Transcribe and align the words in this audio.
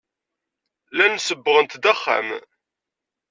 Llant 0.93 1.23
sebbɣent-d 1.27 1.83
axxam. 1.93 2.27